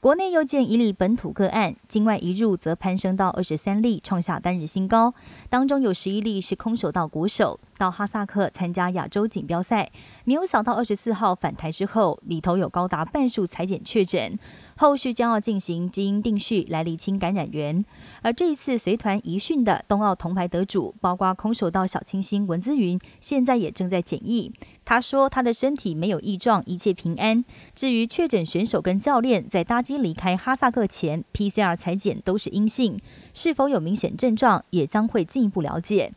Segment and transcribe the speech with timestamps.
[0.00, 5.12] 国内又见一例本土个案，境外一入则攀升到二十三例，创下单日新高。
[5.50, 9.90] 当中有十一例是空手道国手，到哈萨克参加亚洲锦标赛，
[10.24, 14.38] 没有想到二十四号返台之后，里头有高达半数裁剪确诊。
[14.78, 17.84] 后续将要进行基因定序来厘清感染源。
[18.22, 24.50] 而这一次随团移训的冬奥铜牌得主，包括空手道小清新文姿云，现在也正在检疫。
[24.90, 27.44] 他说他的身体没有异状，一切平安。
[27.76, 32.98] 至于确诊选手跟教练在搭机离开哈萨克前，PCR 裁剪都是阴性，
[33.32, 36.12] 是否有明显症状，也将会进一步了解。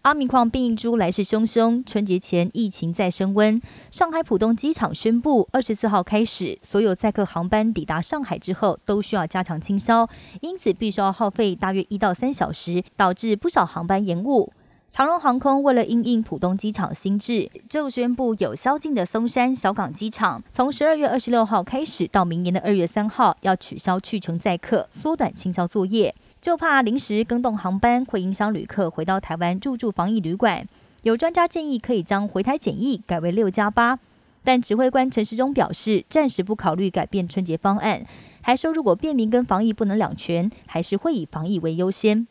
[0.00, 3.60] 阿米矿变异株来势汹汹，春节前疫情再升温。
[3.90, 10.08] 上海浦东机场宣布，二十四号开始，所有载客航班抵达上海之后，都需要加强清消，
[10.40, 14.50] 因此必须要耗费大约一到三小时，导致不少航班延误。
[14.88, 26.14] 长荣航空为了应应浦东机场新制，就宣布有宵禁的松山小港机场，从十二月二十六号开始到明年的二月三号，要取消去程载客，缩短清消作业。
[26.40, 30.66] 就怕临时更动航班会影响旅客回到台湾入住防疫旅馆。
[31.02, 33.98] 有专家建议可以将回台检疫改为六加八，
[34.44, 38.06] 但指挥官陈时中表示，暂时不考虑改变春节方案，
[38.40, 42.26] 还说如果便民跟防疫不能两全，还是会以防疫为优先。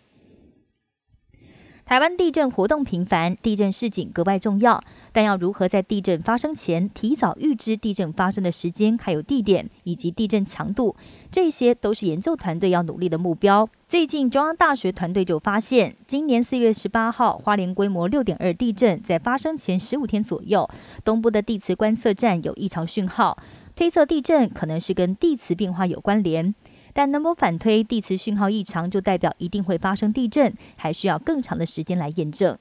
[1.85, 4.83] 台湾地震活动频繁，地震示警格外重要。
[5.13, 10.95] 但要如何在地震发生前提早预知地震发生的时间、还有地点以及地震强度，
[11.31, 13.69] 这些都是研究团队要努力的目标。
[13.87, 20.67] 最近，中央大学团队就发现，今年四月十八号，花莲规模六点二地震在发生前十五天左右，
[21.03, 23.37] 东部的地磁观测站有异常讯号，
[23.75, 26.55] 推测地震可能是跟地磁变化有关联。
[26.95, 32.57] 但能否反推地磁讯号异常就代表一定会发生地震，还需要更长的时间来验证。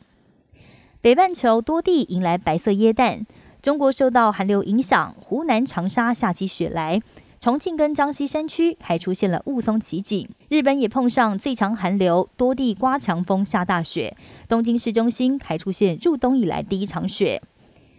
[1.01, 3.25] 北半球多地迎来白色耶诞，
[3.63, 7.01] 中国受到寒流影响，湖南长沙下起雪来，
[7.39, 10.29] 重庆跟江西山区还出现了雾凇奇景。
[10.49, 14.17] 日本也碰上最强寒流，多地刮强风下大雪，
[14.49, 17.41] 东京市中心还出现入冬以来第一场雪。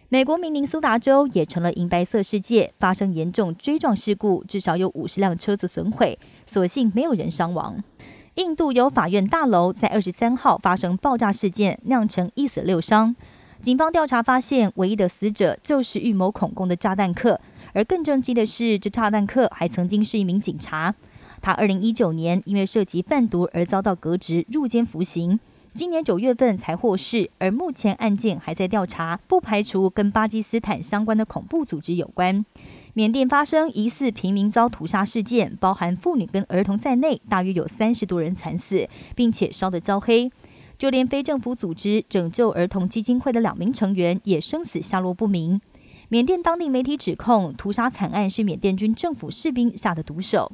[0.08, 7.84] 美国明尼苏达州也成了银白色世界，发生严重追撞事故，至少有五十辆车子损毁，所幸没有人伤亡。
[8.36, 13.16] 印度有法院大楼在二十三号发生爆炸事件，酿成一死六伤。
[13.62, 17.40] 警方调查发现，唯一的死者就是预谋恐攻的炸弹客，
[17.74, 20.94] 而更震惊的是，这炸弹客还曾经是一名警察。
[21.42, 25.40] 他二零一九年因为涉及贩毒而遭到革职，入监服刑。
[25.76, 32.46] 今年九月份才获释，而目前案件还在调查，不排除跟巴基斯坦相关的恐怖组织有关。
[32.94, 40.32] 缅甸发生疑似平民遭屠杀事件，包含妇女跟儿童在内，大约有三十多人惨死，并且烧得焦黑。
[40.78, 45.60] 就连非政府组织拯救儿童基金会的两名成员也生死下落不明。
[46.08, 50.54] 缅甸当地媒体指控屠杀惨案是缅甸军政府士兵下的毒手。